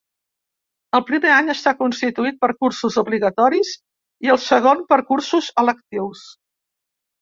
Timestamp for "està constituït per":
1.55-2.51